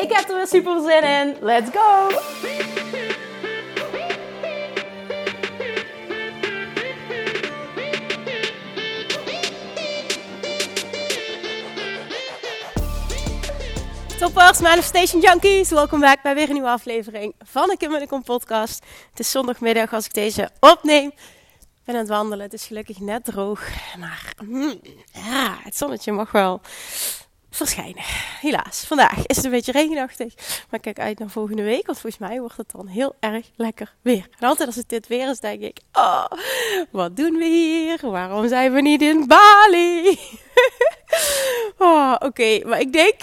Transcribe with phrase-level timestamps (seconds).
[0.00, 1.36] Ik heb er weer super zin in.
[1.40, 2.08] Let's go!
[14.18, 18.20] Toppers, Manifestation Junkies, welkom back bij weer een nieuwe aflevering van de Kim en de
[18.24, 18.84] podcast.
[19.10, 21.06] Het is zondagmiddag als ik deze opneem.
[21.06, 24.80] Ik ben aan het wandelen, het is gelukkig net droog, maar mm,
[25.12, 26.60] ja, het zonnetje mag wel
[27.50, 28.02] verschijnen.
[28.40, 30.34] Helaas, vandaag is het een beetje regenachtig,
[30.70, 33.94] maar kijk uit naar volgende week, want volgens mij wordt het dan heel erg lekker
[34.02, 34.28] weer.
[34.38, 36.26] En altijd als het dit weer is, denk ik, oh,
[36.90, 38.10] wat doen we hier?
[38.10, 40.18] Waarom zijn we niet in Bali?
[41.78, 43.22] oh, Oké, maar ik denk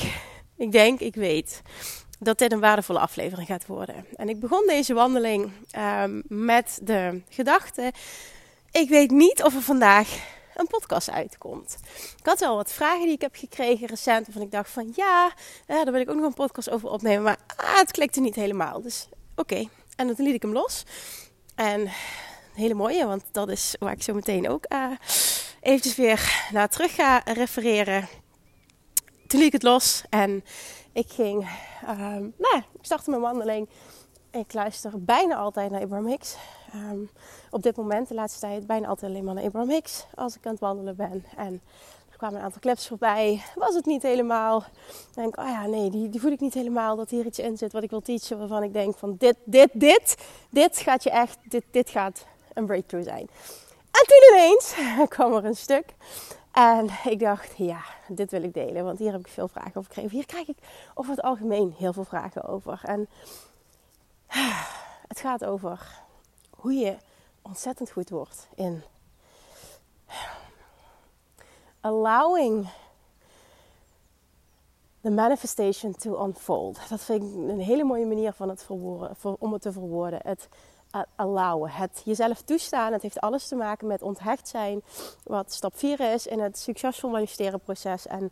[0.57, 1.61] ik denk, ik weet
[2.19, 4.05] dat dit een waardevolle aflevering gaat worden.
[4.15, 7.91] En ik begon deze wandeling um, met de gedachte:
[8.71, 11.77] ik weet niet of er vandaag een podcast uitkomt.
[12.19, 15.31] Ik had wel wat vragen die ik heb gekregen recent, waarvan ik dacht van ja,
[15.65, 18.81] daar wil ik ook nog een podcast over opnemen, maar ah, het klikte niet helemaal.
[18.81, 20.83] Dus oké, en toen liet ik hem los.
[21.55, 21.89] En een
[22.53, 24.91] hele mooie, want dat is waar ik zo meteen ook uh,
[25.61, 28.07] eventjes weer naar terug ga refereren
[29.27, 30.43] toen liet ik het los en
[30.91, 31.49] ik ging,
[31.89, 33.69] um, nou, ik startte mijn wandeling.
[34.31, 36.35] Ik luister bijna altijd naar Abraham Hicks.
[36.75, 37.09] Um,
[37.49, 40.45] op dit moment, de laatste tijd, bijna altijd alleen maar naar Abraham Hicks als ik
[40.45, 41.25] aan het wandelen ben.
[41.37, 41.61] En
[42.09, 43.43] er kwamen een aantal clips voorbij.
[43.55, 44.63] Was het niet helemaal?
[45.13, 46.95] Denk oh ja, nee, die, die voel ik niet helemaal.
[46.95, 48.39] Dat hier iets in zit wat ik wil teachen.
[48.39, 50.17] Waarvan ik denk van dit, dit, dit,
[50.49, 53.29] dit gaat je echt, dit, dit gaat een breakthrough zijn.
[53.91, 54.75] En toen ineens
[55.15, 55.85] kwam er een stuk
[56.57, 59.93] en ik dacht, ja, dit wil ik delen, want hier heb ik veel vragen over
[59.93, 60.11] gekregen.
[60.11, 60.57] Hier krijg ik
[60.93, 62.79] over het algemeen heel veel vragen over.
[62.83, 63.09] En
[65.07, 66.05] het gaat over
[66.57, 66.97] hoe je
[67.41, 68.83] ontzettend goed wordt in
[71.81, 72.67] allowing
[75.01, 76.79] the manifestation to unfold.
[76.89, 78.65] Dat vind ik een hele mooie manier van het
[79.39, 80.19] om het te verwoorden.
[80.23, 80.49] Het
[81.15, 81.69] allowen.
[81.69, 82.93] Het jezelf toestaan.
[82.93, 84.83] Het heeft alles te maken met onthecht zijn.
[85.23, 88.07] Wat stap 4 is in het succesvol manifesteren proces.
[88.07, 88.31] En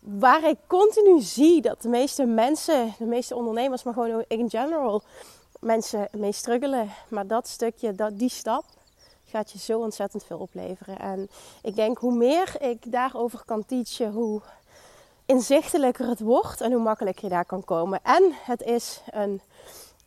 [0.00, 5.02] waar ik continu zie dat de meeste mensen, de meeste ondernemers, maar gewoon in general,
[5.60, 6.90] mensen mee struggelen.
[7.08, 8.64] Maar dat stukje, dat, die stap
[9.24, 10.98] gaat je zo ontzettend veel opleveren.
[10.98, 11.30] En
[11.62, 14.40] ik denk hoe meer ik daarover kan teachen, hoe
[15.26, 18.00] inzichtelijker het wordt en hoe makkelijker je daar kan komen.
[18.02, 19.40] En het is een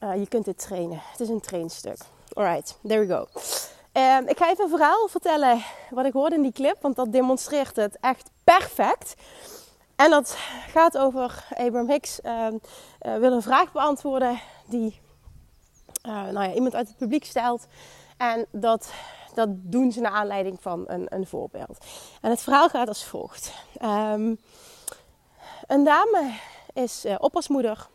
[0.03, 1.02] uh, je kunt dit trainen.
[1.12, 1.97] Het is een trainstuk.
[2.34, 3.28] Alright, there we go.
[4.02, 7.12] Um, ik ga even een verhaal vertellen wat ik hoorde in die clip, want dat
[7.12, 9.13] demonstreert het echt perfect.
[9.96, 10.36] En dat
[10.68, 12.47] gaat over Abraham Hicks uh,
[13.02, 15.02] uh, wil een vraag beantwoorden die
[16.03, 17.68] nou ja, iemand uit het publiek stelt.
[18.18, 18.94] En dat,
[19.34, 21.86] dat doen ze naar aanleiding van een, een voorbeeld.
[22.22, 23.53] En het verhaal gaat als volgt.
[23.81, 24.40] Um,
[25.68, 26.34] een dame
[26.74, 27.88] is oppasmoeder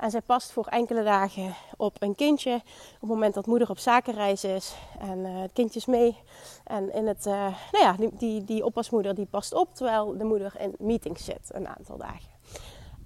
[0.00, 2.54] en zij past voor enkele dagen op een kindje.
[2.94, 4.74] Op het moment dat moeder op zakenreis is.
[4.98, 6.16] En uh, het kindje is mee.
[6.64, 9.74] En in het, uh, nou ja, die, die oppasmoeder die past op.
[9.74, 12.30] Terwijl de moeder in meetings zit een aantal dagen.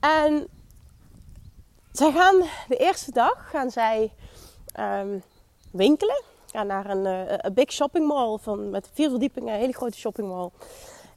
[0.00, 0.48] En
[1.96, 4.12] zij gaan de eerste dag gaan zij
[4.80, 5.22] um,
[5.70, 6.22] winkelen.
[6.46, 9.54] Gaan naar een, uh, een big shopping mall van, met vier verdiepingen.
[9.54, 10.50] Een hele grote shopping mall.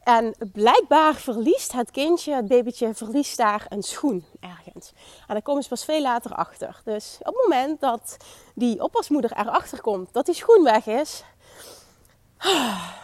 [0.04, 4.92] En blijkbaar verliest het kindje, het babytje, verliest daar een schoen ergens.
[5.28, 6.82] En daar komen ze pas veel later achter.
[6.84, 8.18] Dus op het moment dat
[8.56, 11.24] die oppasmoeder erachter komt dat die schoen weg is,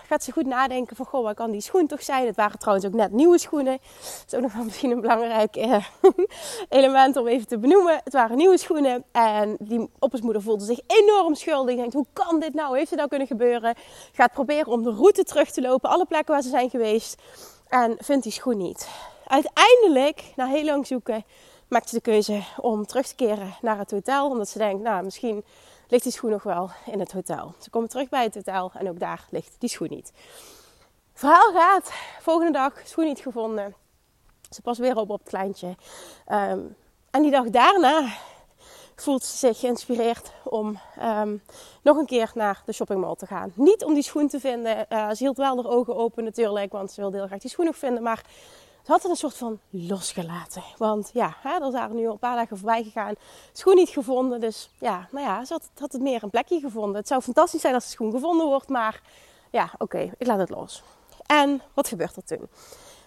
[0.07, 2.25] gaat ze goed nadenken van, goh, wat kan die schoen toch zijn?
[2.25, 3.77] Het waren trouwens ook net nieuwe schoenen.
[4.01, 5.85] Dat is ook nog wel misschien een belangrijk eh,
[6.69, 8.01] element om even te benoemen.
[8.03, 11.75] Het waren nieuwe schoenen en die oppasmoeder voelde zich enorm schuldig.
[11.75, 12.77] Denkt, hoe kan dit nou?
[12.77, 13.75] Heeft het nou kunnen gebeuren?
[14.11, 17.21] Gaat proberen om de route terug te lopen, alle plekken waar ze zijn geweest.
[17.67, 18.87] En vindt die schoen niet.
[19.27, 21.25] Uiteindelijk, na heel lang zoeken,
[21.67, 24.29] maakt ze de keuze om terug te keren naar het hotel.
[24.29, 25.43] Omdat ze denkt, nou, misschien
[25.93, 27.53] ligt die schoen nog wel in het hotel.
[27.59, 30.11] Ze komen terug bij het hotel en ook daar ligt die schoen niet.
[31.13, 33.75] verhaal gaat, volgende dag, schoen niet gevonden.
[34.49, 35.67] Ze pas weer op op het kleintje.
[36.31, 36.75] Um,
[37.11, 38.13] en die dag daarna
[38.95, 41.43] voelt ze zich geïnspireerd om um,
[41.81, 43.51] nog een keer naar de shoppingmall te gaan.
[43.55, 44.85] Niet om die schoen te vinden.
[44.89, 47.65] Uh, ze hield wel haar ogen open natuurlijk, want ze wilde heel graag die schoen
[47.65, 48.03] nog vinden.
[48.03, 48.25] Maar
[48.83, 50.63] Ze had het een soort van losgelaten.
[50.77, 53.13] Want ja, er waren nu al een paar dagen voorbij gegaan.
[53.53, 54.39] Schoen niet gevonden.
[54.39, 56.95] Dus ja, nou ja, ze had, het meer een plekje gevonden.
[56.95, 58.69] Het zou fantastisch zijn als de schoen gevonden wordt.
[58.69, 59.01] Maar
[59.51, 60.83] ja, oké, ik laat het los.
[61.25, 62.47] En wat gebeurt er toen?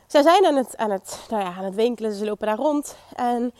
[0.06, 2.12] Zij zijn aan het, aan, het, nou ja, aan het winkelen.
[2.12, 2.96] Ze lopen daar rond.
[3.14, 3.52] En op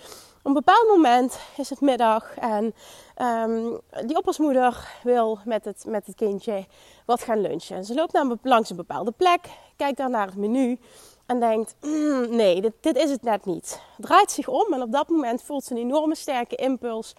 [0.43, 2.75] een bepaald moment is het middag en
[3.23, 6.67] um, die oppasmoeder wil met het, met het kindje
[7.07, 7.77] wat gaan lunchen.
[7.77, 10.79] En ze loopt naar, langs een bepaalde plek, kijkt daar naar het menu
[11.27, 13.81] en denkt: mm, nee, dit, dit is het net niet.
[13.99, 17.15] Draait zich om en op dat moment voelt ze een enorme sterke impuls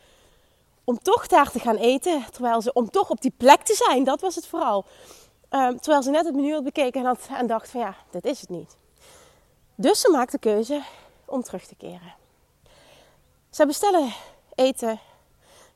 [0.84, 2.26] om toch daar te gaan eten.
[2.32, 4.86] Terwijl ze, om toch op die plek te zijn, dat was het vooral.
[5.50, 8.26] Um, terwijl ze net het menu had bekeken en, had, en dacht: van ja, dit
[8.26, 8.78] is het niet.
[9.76, 10.82] Dus ze maakt de keuze
[11.26, 12.16] om terug te keren.
[13.50, 14.14] Ze bestellen
[14.56, 15.00] eten.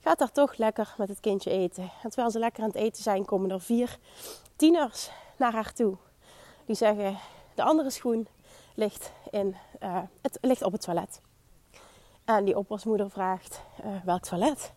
[0.04, 1.84] Gaat daar toch lekker met het kindje eten.
[1.84, 3.98] En terwijl ze lekker aan het eten zijn, komen er vier
[4.56, 5.96] tieners naar haar toe.
[6.66, 7.18] Die zeggen:
[7.56, 8.28] De andere schoen
[8.76, 11.22] ligt, in, uh, het, ligt op het toilet.
[12.26, 14.74] En die oppasmoeder vraagt: uh, Welk toilet?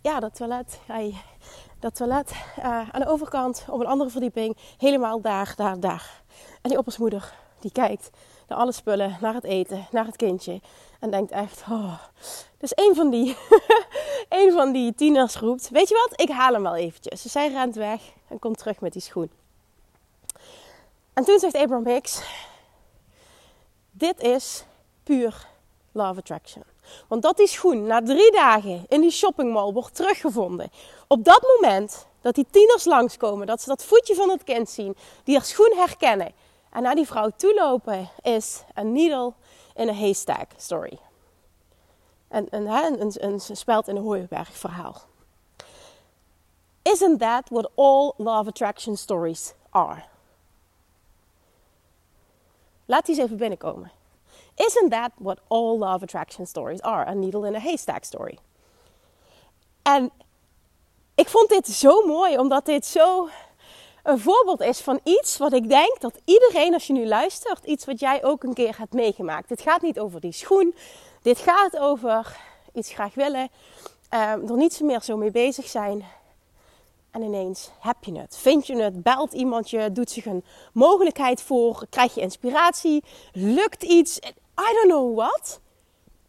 [0.00, 0.80] Ja, dat toilet.
[1.78, 4.56] Dat toilet uh, aan de overkant op een andere verdieping.
[4.78, 6.22] Helemaal daar, daar, daar.
[6.62, 8.10] En die oppasmoeder die kijkt
[8.48, 10.60] naar alle spullen, naar het eten, naar het kindje.
[11.00, 12.02] En denkt echt, oh.
[12.58, 13.36] Dus een van die,
[14.28, 17.22] een van die tieners roept, weet je wat, ik haal hem wel eventjes.
[17.22, 19.30] Dus zij rent weg en komt terug met die schoen.
[21.16, 22.22] En toen zegt Abraham Hicks,
[23.90, 24.64] dit is
[25.02, 25.46] puur
[25.92, 26.62] love attraction.
[27.08, 30.70] Want dat die schoen na drie dagen in die shoppingmall wordt teruggevonden.
[31.06, 34.96] Op dat moment dat die tieners langskomen, dat ze dat voetje van het kind zien,
[35.24, 36.32] die haar schoen herkennen
[36.70, 39.32] en naar die vrouw toelopen, is een needle
[39.74, 40.98] in een haystack story.
[42.28, 45.02] En een, een, een, een speld in een hooiberg verhaal.
[46.82, 50.02] Isn't that what all love attraction stories are?
[52.86, 53.90] Laat die eens even binnenkomen.
[54.54, 57.06] Isn't that what all love attraction stories are?
[57.06, 58.38] A needle in a haystack story.
[59.82, 60.10] En
[61.14, 63.28] ik vond dit zo mooi, omdat dit zo
[64.02, 67.84] een voorbeeld is van iets wat ik denk dat iedereen, als je nu luistert, iets
[67.84, 69.48] wat jij ook een keer hebt meegemaakt.
[69.48, 70.74] Dit gaat niet over die schoen.
[71.22, 72.36] Dit gaat over
[72.72, 73.42] iets graag willen,
[74.10, 76.04] um, er niet meer zo mee bezig zijn.
[77.16, 78.36] En ineens heb je het.
[78.36, 79.02] Vind je het?
[79.02, 79.92] Belt iemand je?
[79.92, 81.86] Doet zich een mogelijkheid voor?
[81.90, 83.04] Krijg je inspiratie?
[83.32, 84.18] Lukt iets?
[84.18, 85.60] I don't know what.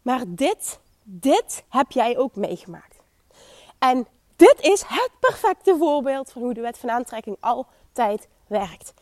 [0.02, 2.96] Maar dit, dit heb jij ook meegemaakt.
[3.80, 8.94] En dit is het perfecte voorbeeld van hoe de wet van aantrekking altijd werkt.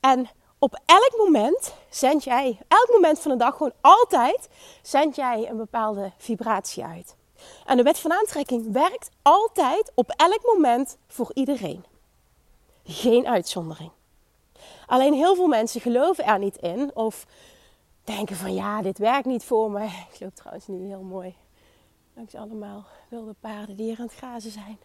[0.00, 0.28] En
[0.58, 4.48] op elk moment zend jij, elk moment van de dag, gewoon altijd,
[4.82, 7.16] zend jij een bepaalde vibratie uit.
[7.66, 11.84] En de wet van aantrekking werkt altijd op elk moment voor iedereen.
[12.84, 13.90] Geen uitzondering.
[14.86, 17.26] Alleen heel veel mensen geloven er niet in of
[18.04, 19.84] denken van ja, dit werkt niet voor me.
[20.12, 21.34] Ik loop trouwens nu heel mooi
[22.14, 24.78] langs allemaal wilde paarden die hier aan het grazen zijn.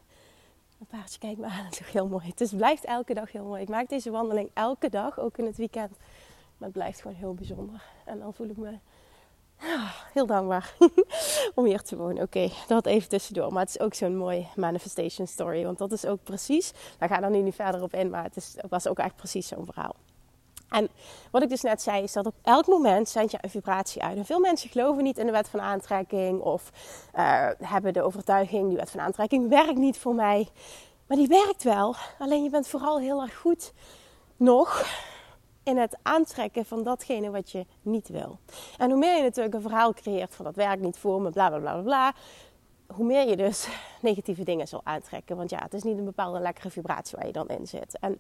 [0.80, 2.28] Een paardje kijkt me aan, het is heel mooi.
[2.28, 3.62] Het is, blijft elke dag heel mooi.
[3.62, 5.98] Ik maak deze wandeling elke dag, ook in het weekend.
[6.58, 7.84] Maar het blijft gewoon heel bijzonder.
[8.06, 8.78] En dan voel ik me
[10.14, 10.74] heel dankbaar
[11.56, 12.24] om hier te wonen.
[12.24, 13.54] Oké, dat even tussendoor.
[13.54, 15.64] Maar het is ook zo'n mooie manifestation story.
[15.64, 18.10] Want dat is ook precies, daar ga er nu niet verder op in.
[18.10, 19.96] Maar het, is, was ook echt precies zo'n verhaal.
[20.70, 20.90] En
[21.32, 24.18] wat ik dus net zei, is dat op elk moment zend je een vibratie uit.
[24.18, 26.72] En veel mensen geloven niet in de wet van aantrekking of
[27.16, 30.48] uh, hebben de overtuiging, die wet van aantrekking werkt niet voor mij.
[31.08, 31.96] Maar die werkt wel.
[32.20, 33.74] Alleen je bent vooral heel erg goed
[34.38, 34.86] nog
[35.70, 38.40] in het aantrekken van datgene wat je niet wil.
[38.78, 41.50] En hoe meer je natuurlijk een verhaal creëert van dat werkt niet voor me, bla
[41.50, 42.14] bla bla bla,
[42.88, 43.68] hoe meer je dus
[44.02, 45.38] negatieve dingen zal aantrekken.
[45.38, 48.00] Want ja, het is niet een bepaalde lekkere vibratie waar je dan in zit.
[48.00, 48.20] En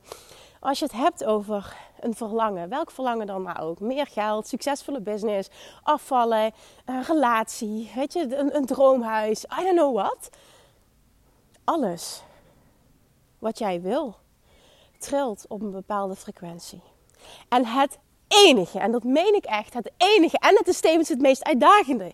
[0.60, 3.79] als je het hebt over een verlangen, welk verlangen dan maar ook.
[3.79, 5.50] Meer geld, succesvolle business,
[5.84, 6.51] afvallen,
[6.86, 10.29] een relatie, weet je, een, een droomhuis, I don't know what.
[11.63, 12.24] Alles
[13.39, 14.15] wat jij wil,
[14.98, 16.82] trilt op een bepaalde frequentie.
[17.50, 21.21] En het enige, en dat meen ik echt, het enige, en het is tevens het
[21.21, 22.13] meest uitdagende,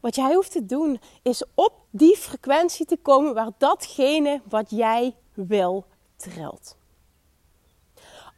[0.00, 5.14] wat jij hoeft te doen, is op die frequentie te komen waar datgene wat jij
[5.34, 5.84] wil
[6.16, 6.76] trilt.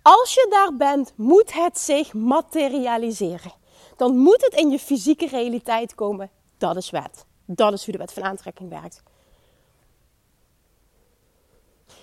[0.03, 3.53] Als je daar bent, moet het zich materialiseren.
[3.97, 6.31] Dan moet het in je fysieke realiteit komen.
[6.59, 7.25] Dat is wet.
[7.45, 9.03] Dat is hoe de wet van aantrekking werkt.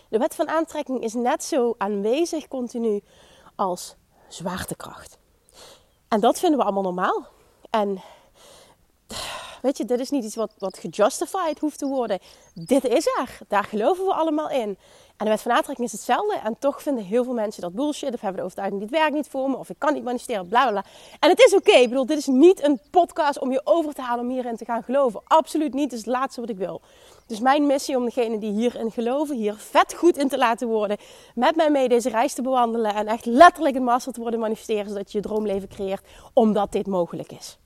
[0.09, 3.01] De wet van aantrekking is net zo aanwezig continu
[3.55, 3.95] als
[4.33, 5.17] zwaartekracht.
[6.07, 7.25] En dat vinden we allemaal normaal.
[7.69, 8.01] En
[9.61, 12.19] weet je, dit is niet iets wat, wat gejustified hoeft te worden.
[12.53, 13.37] Dit is er.
[13.47, 14.77] Daar geloven we allemaal in.
[15.17, 16.39] En de wet van aantrekking is hetzelfde.
[16.43, 18.13] En toch vinden heel veel mensen dat bullshit.
[18.13, 19.57] Of hebben de overtuiging, dit werkt niet voor me.
[19.57, 20.91] Of ik kan niet manifesteren, bla bla bla.
[21.19, 21.71] En het is oké.
[21.71, 24.65] Ik bedoel, dit is niet een podcast om je over te halen om hierin te
[24.65, 25.21] gaan geloven.
[25.23, 25.91] Absoluut niet.
[25.91, 26.81] Is het laatste wat ik wil.
[27.31, 30.97] Dus mijn missie om degenen die hierin geloven, hier vet goed in te laten worden.
[31.35, 32.95] Met mij mee deze reis te bewandelen.
[32.95, 34.87] En echt letterlijk een master te worden manifesteren.
[34.87, 36.05] Zodat je je droomleven creëert.
[36.33, 37.57] Omdat dit mogelijk is.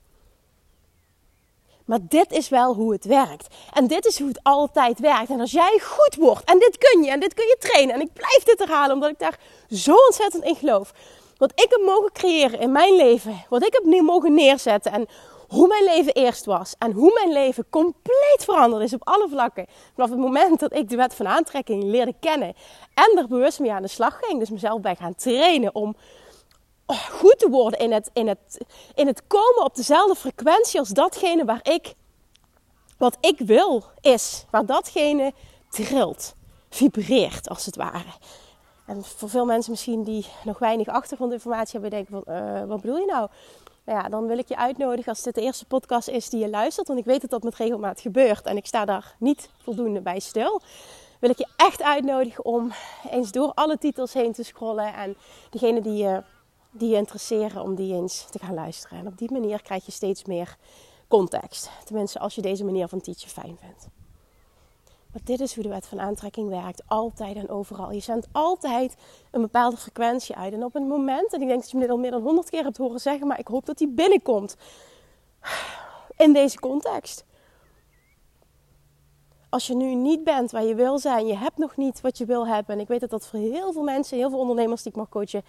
[1.84, 3.54] Maar dit is wel hoe het werkt.
[3.72, 5.30] En dit is hoe het altijd werkt.
[5.30, 7.94] En als jij goed wordt, en dit kun je, en dit kun je trainen.
[7.94, 9.38] En ik blijf dit herhalen, omdat ik daar
[9.70, 10.92] zo ontzettend in geloof.
[11.36, 13.44] Wat ik heb mogen creëren in mijn leven.
[13.48, 14.92] Wat ik heb mogen neerzetten.
[14.92, 15.06] En
[15.48, 16.74] hoe mijn leven eerst was.
[16.78, 19.66] En hoe mijn leven compleet veranderd is op alle vlakken.
[19.94, 22.54] Vanaf het moment dat ik de wet van aantrekking leerde kennen.
[22.94, 24.38] En er bewust mee aan de slag ging.
[24.38, 25.96] Dus mezelf bij gaan trainen om
[26.86, 28.60] Oh, goed te worden in het, in, het,
[28.94, 31.94] in het komen op dezelfde frequentie als datgene waar ik,
[32.98, 34.44] wat ik wil, is.
[34.50, 35.32] Waar datgene
[35.70, 36.34] trilt,
[36.70, 38.12] vibreert als het ware.
[38.86, 42.96] En voor veel mensen misschien die nog weinig achtergrondinformatie hebben, denken van, uh, wat bedoel
[42.96, 43.28] je nou?
[43.84, 46.48] Nou ja, dan wil ik je uitnodigen als dit de eerste podcast is die je
[46.48, 46.86] luistert.
[46.86, 50.18] Want ik weet dat dat met regelmaat gebeurt en ik sta daar niet voldoende bij
[50.18, 50.60] stil.
[51.20, 52.72] Wil ik je echt uitnodigen om
[53.10, 54.94] eens door alle titels heen te scrollen.
[54.94, 55.16] En
[55.50, 56.22] degene die je
[56.78, 58.98] die je interesseren om die eens te gaan luisteren.
[58.98, 60.56] En op die manier krijg je steeds meer
[61.08, 61.70] context.
[61.84, 63.95] Tenminste, als je deze manier van teachen fijn vindt.
[65.16, 66.82] Maar dit is hoe de wet van aantrekking werkt.
[66.86, 67.92] Altijd en overal.
[67.92, 68.96] Je zendt altijd
[69.30, 70.52] een bepaalde frequentie uit.
[70.52, 72.50] En op een moment, en ik denk dat je me dit al meer dan honderd
[72.50, 74.56] keer hebt horen zeggen, maar ik hoop dat die binnenkomt.
[76.16, 77.24] In deze context.
[79.48, 82.24] Als je nu niet bent waar je wil zijn, je hebt nog niet wat je
[82.24, 82.74] wil hebben.
[82.74, 85.08] En ik weet dat dat voor heel veel mensen, heel veel ondernemers die ik mag
[85.08, 85.44] coachen,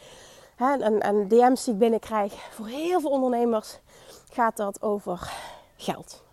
[0.58, 3.80] en, en DM's die ik binnenkrijg, voor heel veel ondernemers
[4.32, 5.34] gaat dat over
[5.76, 6.26] geld.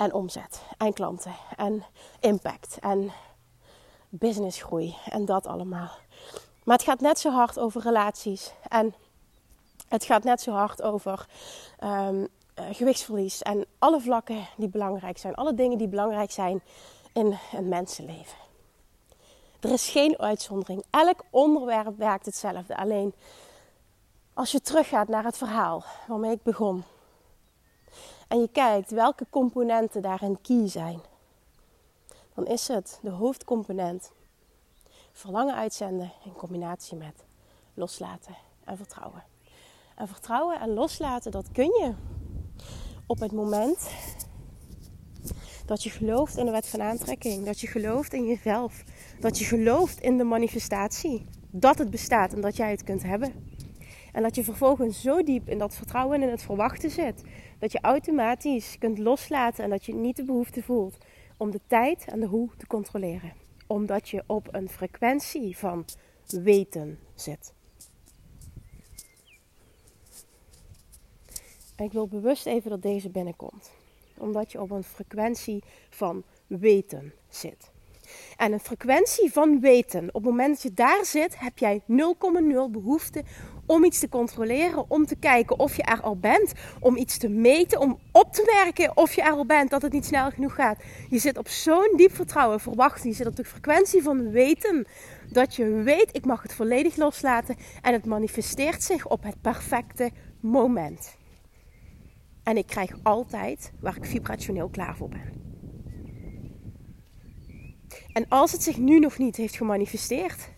[0.00, 0.62] En omzet.
[0.78, 1.34] En klanten.
[1.56, 1.84] En
[2.20, 2.78] impact.
[2.80, 3.12] En
[4.08, 4.96] businessgroei.
[5.04, 5.90] En dat allemaal.
[6.64, 8.52] Maar het gaat net zo hard over relaties.
[8.68, 8.94] En
[9.88, 11.26] het gaat net zo hard over
[11.84, 13.42] um, gewichtsverlies.
[13.42, 15.34] En alle vlakken die belangrijk zijn.
[15.34, 16.62] Alle dingen die belangrijk zijn
[17.12, 18.38] in een mensenleven.
[19.60, 20.84] Er is geen uitzondering.
[20.90, 22.76] Elk onderwerp werkt hetzelfde.
[22.76, 23.14] Alleen
[24.34, 26.84] als je teruggaat naar het verhaal waarmee ik begon.
[28.30, 31.00] En je kijkt welke componenten daarin key zijn.
[32.34, 34.12] Dan is het de hoofdcomponent
[35.12, 37.24] verlangen uitzenden in combinatie met
[37.74, 39.24] loslaten en vertrouwen.
[39.96, 41.94] En vertrouwen en loslaten, dat kun je
[43.06, 43.90] op het moment
[45.66, 48.84] dat je gelooft in de wet van aantrekking, dat je gelooft in jezelf,
[49.20, 53.49] dat je gelooft in de manifestatie, dat het bestaat en dat jij het kunt hebben.
[54.12, 57.22] En dat je vervolgens zo diep in dat vertrouwen en in het verwachten zit.
[57.58, 60.98] Dat je automatisch kunt loslaten en dat je niet de behoefte voelt
[61.36, 63.32] om de tijd en de hoe te controleren.
[63.66, 65.84] Omdat je op een frequentie van
[66.26, 67.52] weten zit.
[71.76, 73.70] En ik wil bewust even dat deze binnenkomt.
[74.18, 77.70] Omdat je op een frequentie van weten zit.
[78.36, 80.08] En een frequentie van weten.
[80.08, 81.86] Op het moment dat je daar zit, heb jij 0,0
[82.70, 83.24] behoefte
[83.70, 87.28] om iets te controleren, om te kijken of je er al bent, om iets te
[87.28, 90.54] meten, om op te merken of je er al bent, dat het niet snel genoeg
[90.54, 90.82] gaat.
[91.08, 94.86] Je zit op zo'n diep vertrouwen, verwachten, je zit op de frequentie van weten,
[95.32, 100.10] dat je weet, ik mag het volledig loslaten en het manifesteert zich op het perfecte
[100.40, 101.16] moment.
[102.42, 105.40] En ik krijg altijd waar ik vibrationeel klaar voor ben.
[108.12, 110.48] En als het zich nu nog niet heeft gemanifesteerd,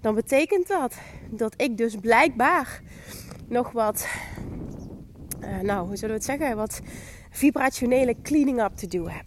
[0.00, 0.94] dan betekent dat
[1.30, 2.82] dat ik dus blijkbaar
[3.48, 4.06] nog wat,
[5.40, 6.80] uh, nou hoe zullen we het zeggen, wat
[7.30, 9.24] vibrationele cleaning up te doen heb.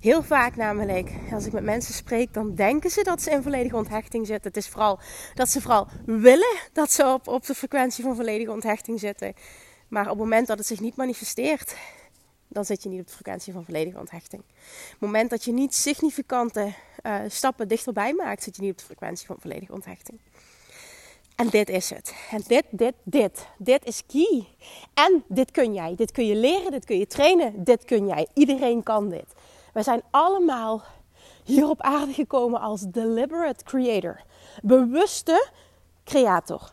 [0.00, 3.76] Heel vaak namelijk, als ik met mensen spreek, dan denken ze dat ze in volledige
[3.76, 4.48] onthechting zitten.
[4.48, 4.98] Het is vooral
[5.34, 9.34] dat ze vooral willen dat ze op, op de frequentie van volledige onthechting zitten.
[9.88, 11.76] Maar op het moment dat het zich niet manifesteert,
[12.52, 14.42] dan zit je niet op de frequentie van volledige onthechting.
[14.42, 18.78] Op het moment dat je niet significante uh, stappen dichterbij maakt, zit je niet op
[18.78, 20.20] de frequentie van volledige onthechting.
[21.36, 22.14] En dit is het.
[22.30, 23.46] En dit, dit, dit.
[23.58, 24.46] Dit is key.
[24.94, 25.94] En dit kun jij.
[25.94, 28.26] Dit kun je leren, dit kun je trainen, dit kun jij.
[28.34, 29.34] Iedereen kan dit.
[29.72, 30.82] We zijn allemaal
[31.44, 34.22] hier op aarde gekomen als deliberate creator.
[34.62, 35.48] Bewuste
[36.04, 36.72] creator.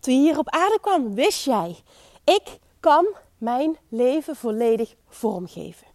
[0.00, 1.76] Toen je hier op aarde kwam, wist jij,
[2.24, 3.06] ik kan
[3.38, 5.86] mijn leven volledig vormgeven.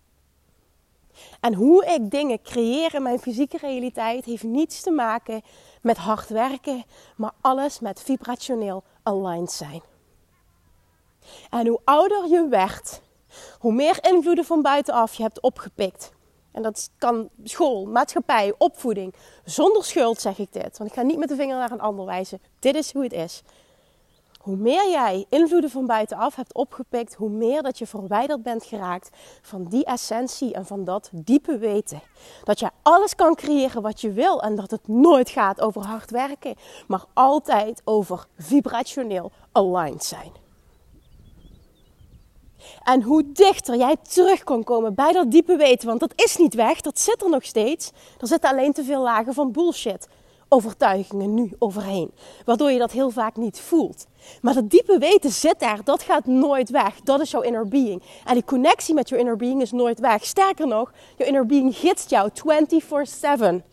[1.39, 5.41] En hoe ik dingen creëer in mijn fysieke realiteit heeft niets te maken
[5.81, 6.83] met hard werken,
[7.15, 9.81] maar alles met vibrationeel aligned zijn.
[11.49, 13.01] En hoe ouder je werd,
[13.59, 16.11] Hoe meer invloeden van buitenaf je hebt opgepikt.
[16.51, 19.13] En dat kan school, maatschappij, opvoeding.
[19.43, 20.77] Zonder schuld zeg ik dit.
[20.77, 22.41] Want ik ga niet met de vinger naar een ander wijzen.
[22.59, 23.43] Dit is hoe het is.
[24.41, 29.09] Hoe meer jij invloeden van buitenaf hebt opgepikt, hoe meer dat je verwijderd bent geraakt
[29.41, 32.01] van die essentie en van dat diepe weten.
[32.43, 36.11] Dat je alles kan creëren wat je wil en dat het nooit gaat over hard
[36.11, 36.55] werken,
[36.87, 40.31] maar altijd over vibrationeel aligned zijn.
[42.83, 46.53] En hoe dichter jij terug kan komen bij dat diepe weten, want dat is niet
[46.53, 47.91] weg, dat zit er nog steeds.
[48.19, 50.07] Er zitten alleen te veel lagen van bullshit
[50.53, 52.11] overtuigingen nu overheen.
[52.45, 54.05] Waardoor je dat heel vaak niet voelt.
[54.41, 57.01] Maar dat diepe weten zit daar, dat gaat nooit weg.
[57.03, 58.03] Dat is jouw inner being.
[58.25, 60.25] En die connectie met jouw inner being is nooit weg.
[60.25, 63.63] Sterker nog, jouw inner being gidst jou 24/7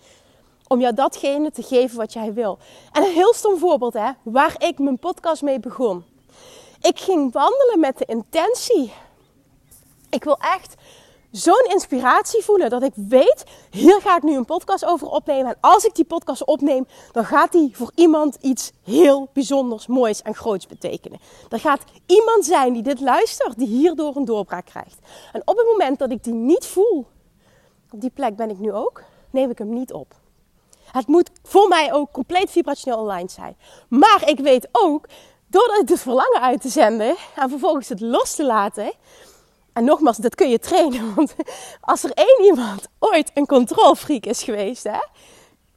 [0.69, 2.59] om jou datgene te geven wat jij wil.
[2.93, 6.05] En een heel stom voorbeeld, hè, waar ik mijn podcast mee begon.
[6.81, 8.93] Ik ging wandelen met de intentie.
[10.11, 10.75] Ik wil echt
[11.31, 15.47] zo'n inspiratie voelen dat ik weet, hier ga ik nu een podcast over opnemen.
[15.47, 20.23] En als ik die podcast opneem, dan gaat die voor iemand iets heel bijzonders, moois
[20.23, 21.21] en groots betekenen.
[21.49, 24.99] Er gaat iemand zijn die dit luistert, die hierdoor een doorbraak krijgt.
[25.33, 27.07] En op het moment dat ik die niet voel,
[27.91, 30.15] op die plek ben ik nu ook, neem ik hem niet op.
[30.93, 33.57] Het moet voor mij ook compleet vibrationeel online zijn.
[33.89, 35.07] Maar ik weet ook,
[35.47, 38.93] door het verlangen uit te zenden en vervolgens het los te laten,
[39.79, 41.15] en nogmaals, dat kun je trainen.
[41.15, 41.35] Want
[41.81, 44.99] als er één iemand ooit een controlfreak is geweest, hè,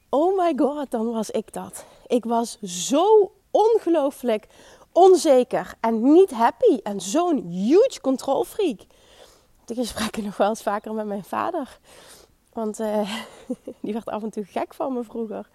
[0.09, 1.85] oh my god, dan was ik dat.
[2.07, 4.47] Ik was zo ongelooflijk
[4.91, 6.77] onzeker en niet happy.
[6.83, 8.79] En zo'n huge controlfreak.
[9.65, 11.79] Ik gesprekken nog wel eens vaker met mijn vader.
[12.53, 13.17] Want uh,
[13.81, 15.49] die werd af en toe gek van me vroeger.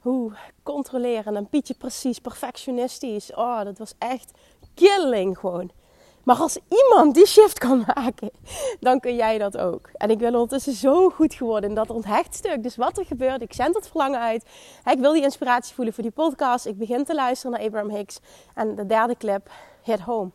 [0.00, 3.34] Hoe controleren en Pietje precies, perfectionistisch.
[3.34, 4.30] Oh, dat was echt
[4.74, 5.70] killing gewoon.
[6.28, 8.30] Maar als iemand die shift kan maken,
[8.80, 9.90] dan kun jij dat ook.
[9.92, 12.62] En ik ben ondertussen zo goed geworden in dat onthechtstuk.
[12.62, 14.44] Dus wat er gebeurt, ik zend het verlangen uit.
[14.84, 16.66] Ik wil die inspiratie voelen voor die podcast.
[16.66, 18.20] Ik begin te luisteren naar Abraham Hicks.
[18.54, 19.50] En de derde clip,
[19.82, 20.30] Hit Home.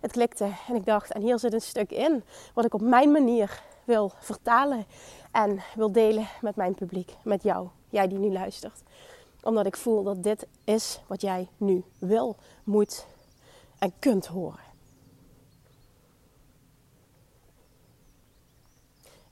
[0.00, 3.12] Het klikte en ik dacht, en hier zit een stuk in wat ik op mijn
[3.12, 4.86] manier wil vertalen
[5.32, 8.82] en wil delen met mijn publiek, met jou, jij die nu luistert.
[9.42, 13.06] Omdat ik voel dat dit is wat jij nu wil, moet
[13.78, 14.73] en kunt horen.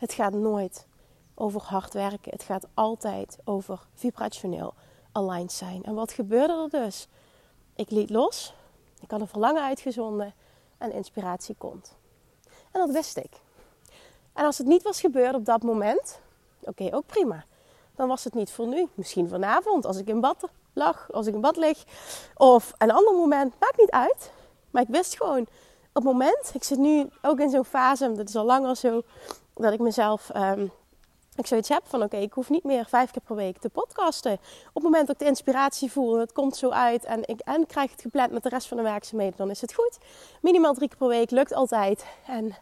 [0.02, 0.86] Het gaat nooit
[1.34, 2.32] over hard werken.
[2.32, 4.74] Het gaat altijd over vibrationeel
[5.12, 5.84] aligned zijn.
[5.84, 7.08] En wat gebeurde er dus?
[7.74, 8.54] Ik liet los.
[9.00, 10.34] Ik had een verlangen uitgezonden
[10.78, 11.96] en inspiratie komt.
[12.70, 13.30] En dat wist ik.
[14.32, 16.20] En als het niet was gebeurd op dat moment,
[16.60, 17.44] oké, ook prima.
[17.94, 18.88] Dan was het niet voor nu.
[18.94, 21.84] Misschien vanavond, als ik in bad lag, als ik in bad lig.
[22.34, 24.32] Of een ander moment, maakt niet uit.
[24.70, 25.46] Maar ik wist gewoon,
[25.92, 29.02] het moment, ik zit nu ook in zo'n fase, dat is al langer zo,
[29.54, 30.30] dat ik mezelf.
[30.36, 30.72] Um,
[31.36, 34.32] ik zoiets heb van oké, ik hoef niet meer vijf keer per week te podcasten.
[34.32, 37.66] Op het moment dat ik de inspiratie voel, het komt zo uit en ik en
[37.66, 39.98] krijg het gepland met de rest van de werkzaamheden, dan is het goed.
[40.40, 42.56] Minimaal drie keer per week lukt altijd en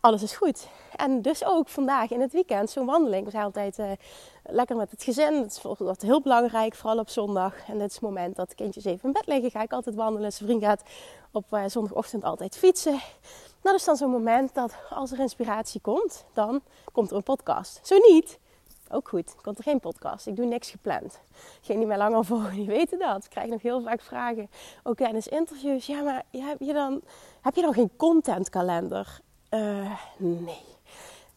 [0.00, 0.68] alles is goed.
[0.96, 3.24] En dus ook vandaag in het weekend zo'n wandeling.
[3.24, 3.90] We zijn altijd uh,
[4.42, 5.42] lekker met het gezin.
[5.42, 7.54] Dat is dat heel belangrijk, vooral op zondag.
[7.68, 9.50] En dit is het moment dat kindjes even in bed liggen.
[9.50, 10.32] Ga ik altijd wandelen.
[10.32, 10.82] Zijn vriend gaat
[11.32, 13.00] op uh, zondagochtend altijd fietsen.
[13.62, 17.80] Nou, is dan zo'n moment dat als er inspiratie komt, dan komt er een podcast.
[17.82, 18.38] Zo niet,
[18.90, 20.26] ook goed, komt er geen podcast.
[20.26, 21.20] Ik doe niks gepland.
[21.60, 23.24] Geen die mij langer volgen, die weten dat.
[23.24, 24.50] Ik krijg nog heel vaak vragen,
[24.82, 25.86] ook tijdens interviews.
[25.86, 26.22] Ja, maar
[26.58, 27.02] je dan,
[27.40, 29.20] heb je dan geen contentkalender?
[29.50, 30.68] Uh, nee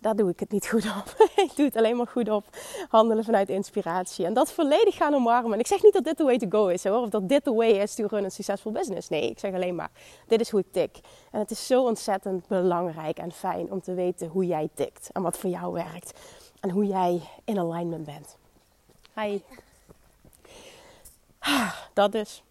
[0.02, 1.28] daar doe ik het niet goed op.
[1.46, 2.44] ik doe het alleen maar goed op
[2.90, 4.26] handelen vanuit inspiratie.
[4.26, 5.54] En dat volledig gaan omarmen.
[5.54, 7.02] En ik zeg niet dat dit de way to go is hoor.
[7.02, 9.10] Of dat dit de way is to run een succesvol business.
[9.10, 9.92] Nee, ik zeg alleen maar,
[10.28, 11.00] dit is hoe ik tik.
[11.32, 15.10] En het is zo ontzettend belangrijk en fijn om te weten hoe jij tikt.
[15.12, 16.20] En wat voor jou werkt.
[16.60, 18.38] En hoe jij in alignment bent.
[19.16, 19.42] Hi.
[21.40, 22.44] Ah, dat dus.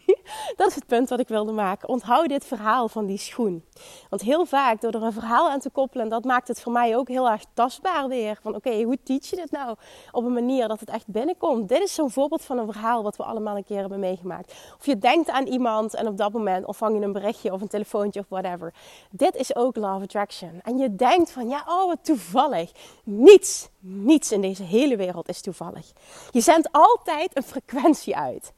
[0.56, 1.88] dat is het punt wat ik wilde maken.
[1.88, 3.64] Onthoud dit verhaal van die schoen.
[4.08, 6.72] Want heel vaak door er een verhaal aan te koppelen, en dat maakt het voor
[6.72, 8.38] mij ook heel erg tastbaar weer.
[8.42, 9.76] Van oké, hoe teach je dit nou
[10.12, 11.68] op een manier dat het echt binnenkomt?
[11.68, 14.54] Dit is zo'n voorbeeld van een verhaal wat we allemaal een keer hebben meegemaakt.
[14.78, 17.68] Of je denkt aan iemand en op dat moment ontvang je een berichtje of een
[17.68, 18.74] telefoontje of whatever.
[19.10, 20.60] Dit is ook love attraction.
[20.62, 22.70] En je denkt van ja, oh wat toevallig.
[23.04, 25.92] Niets, niets in deze hele wereld is toevallig.
[26.30, 28.52] Je zendt altijd een frequentie uit.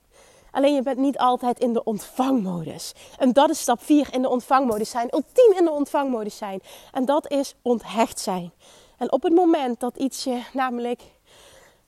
[0.55, 2.93] Alleen je bent niet altijd in de ontvangmodus.
[3.19, 5.09] En dat is stap 4 in de ontvangmodus zijn.
[5.11, 6.61] Ultiem in de ontvangmodus zijn.
[6.93, 8.53] En dat is onthecht zijn.
[8.99, 11.03] En op het moment dat iets je namelijk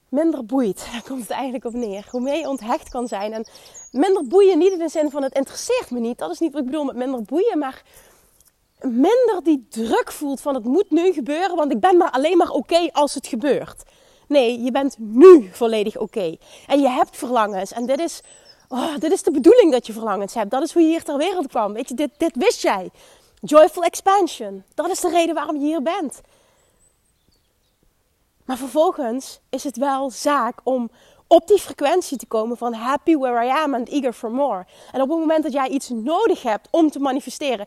[0.09, 2.07] minder boeit, daar komt het eigenlijk op neer.
[2.11, 3.33] Hoe meer je onthecht kan zijn.
[3.33, 3.47] En
[3.91, 6.17] minder boeien niet in de zin van het interesseert me niet.
[6.17, 7.57] Dat is niet wat ik bedoel met minder boeien.
[7.57, 7.83] Maar
[8.81, 12.49] minder die druk voelt van het moet nu gebeuren, want ik ben maar alleen maar
[12.49, 13.83] oké als het gebeurt.
[14.27, 16.37] Nee, je bent nu volledig oké.
[16.67, 17.71] En je hebt verlangens.
[17.71, 18.21] En dit is,
[18.67, 20.51] oh, dit is de bedoeling dat je verlangens hebt.
[20.51, 21.73] Dat is hoe je hier ter wereld kwam.
[21.73, 22.89] Weet je, dit, dit wist jij.
[23.41, 24.63] Joyful expansion.
[24.73, 26.21] Dat is de reden waarom je hier bent.
[28.45, 30.89] Maar vervolgens is het wel zaak om
[31.27, 34.65] op die frequentie te komen van happy where I am and eager for more.
[34.91, 37.65] En op het moment dat jij iets nodig hebt om te manifesteren,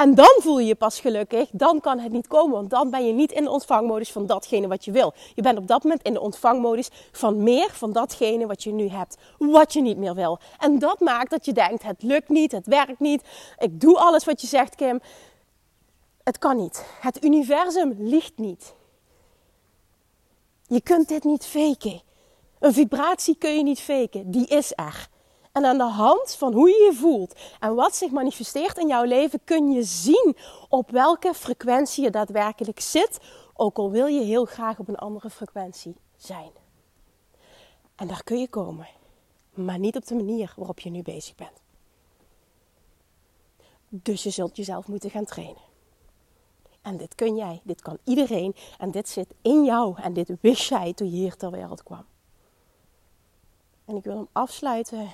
[0.00, 2.54] en dan voel je je pas gelukkig, dan kan het niet komen.
[2.54, 5.14] Want dan ben je niet in de ontvangmodus van datgene wat je wil.
[5.34, 8.88] Je bent op dat moment in de ontvangmodus van meer van datgene wat je nu
[8.88, 9.16] hebt.
[9.38, 10.38] Wat je niet meer wil.
[10.58, 13.22] En dat maakt dat je denkt, het lukt niet, het werkt niet.
[13.58, 15.00] Ik doe alles wat je zegt, Kim.
[16.22, 16.84] Het kan niet.
[17.00, 18.74] Het universum ligt niet.
[20.66, 22.02] Je kunt dit niet faken.
[22.58, 24.30] Een vibratie kun je niet faken.
[24.30, 25.08] Die is er.
[25.52, 29.04] En aan de hand van hoe je je voelt en wat zich manifesteert in jouw
[29.04, 30.36] leven, kun je zien
[30.68, 33.18] op welke frequentie je daadwerkelijk zit,
[33.54, 36.50] ook al wil je heel graag op een andere frequentie zijn.
[37.94, 38.88] En daar kun je komen,
[39.54, 41.60] maar niet op de manier waarop je nu bezig bent.
[43.88, 45.68] Dus je zult jezelf moeten gaan trainen.
[46.82, 50.68] En dit kun jij, dit kan iedereen en dit zit in jou en dit wist
[50.68, 52.04] jij toen je hier ter wereld kwam.
[53.84, 55.08] En ik wil hem afsluiten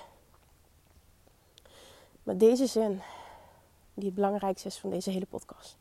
[2.27, 3.03] met deze zin,
[3.95, 5.77] die het belangrijkste is van deze hele podcast.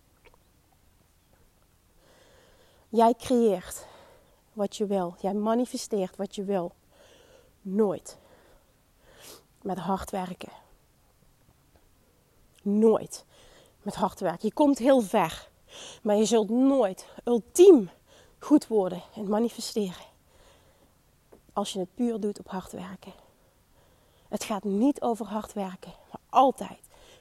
[2.90, 3.86] Jij creëert
[4.54, 5.16] wat je wil.
[5.20, 6.72] Jij manifesteert wat je wil.
[7.62, 8.18] Nooit.
[9.62, 10.52] Met hard werken.
[12.62, 13.26] Nooit
[13.82, 14.48] met hard werken.
[14.48, 15.50] Je komt heel ver.
[16.02, 17.90] Maar je zult nooit ultiem
[18.40, 20.06] goed worden in manifesteren.
[21.54, 23.14] Als je het puur doet op hard werken.
[24.30, 26.80] Het gaat niet over hard werken, maar altijd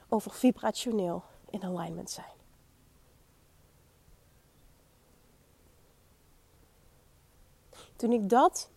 [0.09, 2.33] over vibrationeel in alignment zijn.
[7.97, 8.71] Toen ik dat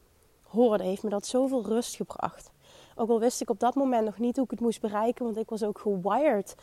[0.44, 2.52] hoorde, heeft me dat zoveel rust gebracht.
[2.96, 5.38] Ook al wist ik op dat moment nog niet hoe ik het moest bereiken, want
[5.38, 6.56] ik was ook gewired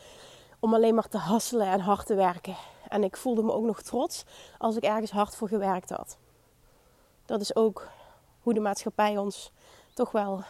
[0.59, 2.55] om alleen maar te hasselen en hard te werken.
[2.87, 4.25] En ik voelde me ook nog trots
[4.57, 6.17] als ik ergens hard voor gewerkt had.
[7.25, 7.87] Dat is ook
[8.41, 9.51] hoe de maatschappij ons
[9.93, 10.43] toch wel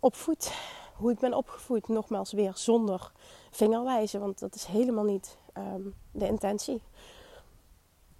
[0.00, 0.52] opvoedt.
[0.94, 3.12] Hoe ik ben opgevoed, nogmaals weer zonder
[3.50, 5.82] vingerwijzen, want dat is helemaal niet ehm,
[6.12, 6.82] de intentie.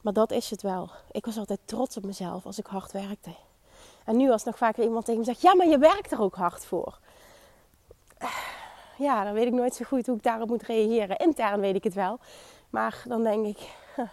[0.01, 0.91] Maar dat is het wel.
[1.11, 3.31] Ik was altijd trots op mezelf als ik hard werkte.
[4.05, 6.35] En nu als nog vaker iemand tegen me zegt: Ja, maar je werkt er ook
[6.35, 6.99] hard voor.
[8.99, 11.17] Ja, dan weet ik nooit zo goed hoe ik daarop moet reageren.
[11.17, 12.19] Intern weet ik het wel.
[12.71, 13.59] Maar dan denk ik: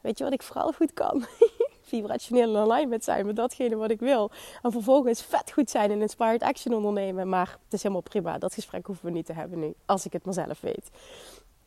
[0.00, 1.24] Weet je wat ik vooral goed kan?
[1.92, 4.30] vibrationeel in alignment zijn met datgene wat ik wil.
[4.62, 7.28] En vervolgens vet goed zijn in inspired action ondernemen.
[7.28, 8.38] Maar het is helemaal prima.
[8.38, 9.74] Dat gesprek hoeven we niet te hebben nu.
[9.86, 10.90] Als ik het maar zelf weet.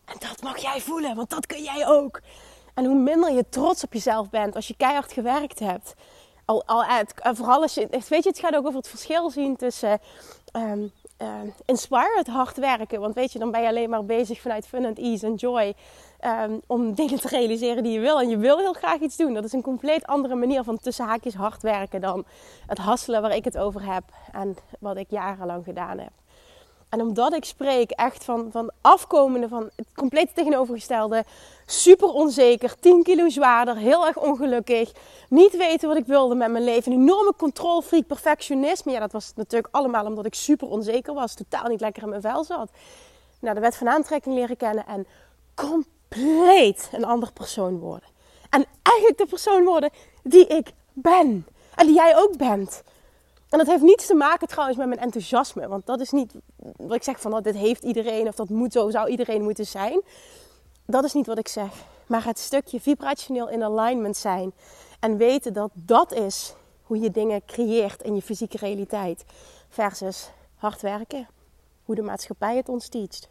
[0.06, 2.22] En dat mag jij voelen, want dat kun jij ook.
[2.74, 5.94] En hoe minder je trots op jezelf bent als je keihard gewerkt hebt.
[6.46, 6.84] Al, al,
[7.22, 10.00] vooral als je, weet je, het gaat ook over het verschil zien tussen
[10.54, 10.92] um,
[11.66, 13.00] inspired hard werken.
[13.00, 15.74] Want weet je, dan ben je alleen maar bezig vanuit fun and ease en joy.
[16.26, 18.20] Um, om dingen te realiseren die je wil.
[18.20, 19.34] En je wil heel graag iets doen.
[19.34, 22.26] Dat is een compleet andere manier van tussen haakjes hard werken dan
[22.68, 24.04] het hasselen waar ik het over heb.
[24.32, 26.12] En wat ik jarenlang gedaan heb.
[26.96, 31.24] En omdat ik spreek echt van, van afkomende, van het compleet tegenovergestelde,
[31.66, 34.92] super onzeker, 10 kilo zwaarder, heel erg ongelukkig,
[35.30, 38.92] niet weten wat ik wilde met mijn leven, een enorme controlfreak, perfectionisme.
[38.92, 42.22] Ja, dat was natuurlijk allemaal omdat ik super onzeker was, totaal niet lekker in mijn
[42.22, 42.70] vel zat.
[43.40, 45.08] Nou, de wet van aantrekking leren kennen en
[45.56, 48.10] compleet een ander persoon worden.
[48.50, 49.90] En eigenlijk de persoon worden
[50.24, 51.48] die ik ben.
[51.76, 52.84] En die jij ook bent.
[53.56, 55.68] En dat heeft niets te maken trouwens met mijn enthousiasme.
[55.68, 56.34] Want dat is niet
[56.78, 59.66] wat ik zeg van oh, dit heeft iedereen of dat moet zo zou iedereen moeten
[59.66, 60.02] zijn.
[60.86, 61.70] Dat is niet wat ik zeg.
[62.08, 64.54] Maar het stukje vibrationeel in alignment zijn.
[65.00, 69.26] En weten dat dat is hoe je dingen creëert in je fysieke realiteit.
[69.70, 71.28] Versus hard werken.
[71.86, 73.30] Hoe de maatschappij het ons teacht.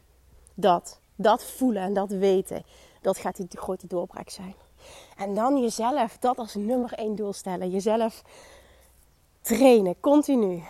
[0.54, 2.62] Dat dat voelen en dat weten,
[3.00, 4.54] dat gaat die grote doorbraak zijn.
[5.16, 7.70] En dan jezelf dat als nummer één doel stellen.
[7.70, 8.22] Jezelf
[9.44, 10.62] trainen, continu,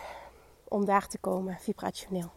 [0.67, 2.31] om daar te komen, vibrationeel.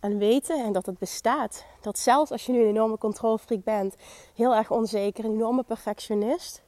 [0.00, 1.64] En weten en dat het bestaat.
[1.80, 3.96] Dat zelfs als je nu een enorme controlfreak bent,
[4.34, 6.62] heel erg onzeker, een enorme perfectionist.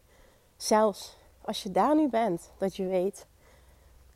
[0.57, 3.27] Zelfs als je daar nu bent, dat je weet,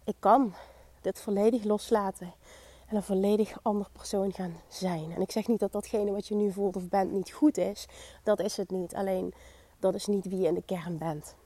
[0.04, 0.54] ik kan
[1.00, 2.34] dit volledig loslaten
[2.86, 5.12] en een volledig ander persoon gaan zijn.
[5.12, 7.86] En ik zeg niet dat datgene wat je nu voelt of bent niet goed is.
[8.22, 8.94] Dat is het niet.
[8.94, 9.34] Alleen
[9.78, 11.36] dat is niet wie je in de kern bent.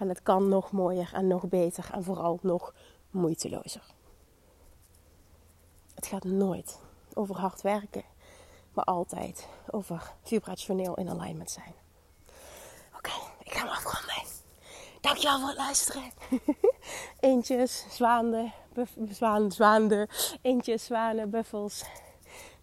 [0.00, 2.74] En het kan nog mooier en nog beter en vooral nog
[3.10, 3.82] moeitelozer.
[5.94, 6.80] Het gaat nooit
[7.14, 8.04] over hard werken,
[8.72, 11.74] maar altijd over vibrationeel in alignment zijn.
[12.96, 14.24] Oké, ik ga hem afronden.
[15.00, 16.02] Dankjewel voor het luisteren.
[17.20, 18.52] Eentjes, zwaanden,
[19.48, 20.08] zwaanden,
[20.42, 21.84] eentjes, zwanen, buffels.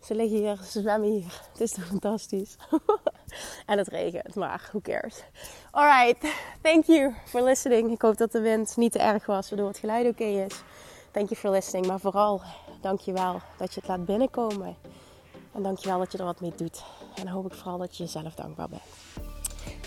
[0.07, 1.41] Ze liggen hier, ze zwemmen hier.
[1.51, 2.55] Het is toch fantastisch.
[3.65, 5.23] en het regent, maar who cares.
[5.71, 7.91] Alright, thank you for listening.
[7.91, 10.61] Ik hoop dat de wind niet te erg was, waardoor het geluid oké is.
[11.11, 12.41] Thank you for listening, maar vooral
[12.81, 14.75] dank je wel dat je het laat binnenkomen.
[15.53, 16.83] En dank je wel dat je er wat mee doet.
[17.15, 18.81] En dan hoop ik vooral dat je jezelf dankbaar bent.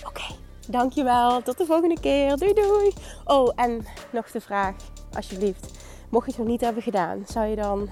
[0.06, 0.34] Oké,
[0.68, 1.42] dankjewel.
[1.42, 2.36] Tot de volgende keer.
[2.36, 2.92] Doei doei.
[3.24, 4.74] Oh, en nog de vraag,
[5.12, 5.78] alsjeblieft.
[6.08, 7.88] Mocht je het nog niet hebben gedaan, zou je dan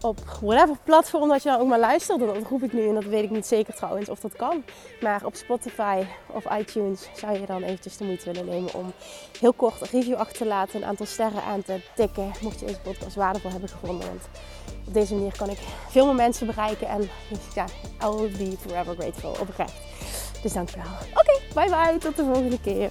[0.00, 2.18] op whatever platform dat je dan ook maar luistert.
[2.18, 4.64] Dat roep ik nu en dat weet ik niet zeker trouwens of dat kan.
[5.00, 8.92] Maar op Spotify of iTunes zou je dan eventjes de moeite willen nemen om
[9.40, 10.82] heel kort een review achter te laten.
[10.82, 12.32] Een aantal sterren aan te tikken.
[12.40, 14.08] Mocht je deze podcast waardevol hebben gevonden.
[14.08, 14.22] Want
[14.86, 15.58] op deze manier kan ik
[15.88, 16.88] veel meer mensen bereiken.
[16.88, 17.10] En
[17.54, 17.64] ja,
[18.04, 19.36] I will be forever grateful.
[19.40, 19.74] Oprecht.
[20.42, 20.90] Dus dankjewel.
[21.14, 21.98] Oké, bye bye.
[21.98, 22.90] Tot de volgende keer.